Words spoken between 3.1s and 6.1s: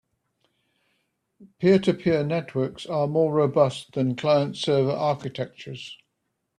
robust than client-server architectures.